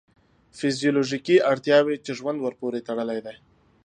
فیزیولوژیکې 0.57 1.37
اړتیاوې 1.51 1.95
چې 2.05 2.11
ژوند 2.19 2.37
ورپورې 2.41 2.85
تړلی 2.87 3.19
دی. 3.25 3.35